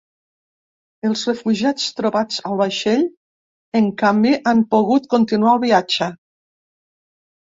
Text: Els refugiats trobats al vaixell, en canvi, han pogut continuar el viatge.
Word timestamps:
Els 1.09 1.25
refugiats 1.29 1.85
trobats 1.99 2.41
al 2.51 2.57
vaixell, 2.63 3.05
en 3.81 3.91
canvi, 4.03 4.33
han 4.53 4.67
pogut 4.73 5.07
continuar 5.15 5.55
el 5.59 5.63
viatge. 5.69 6.09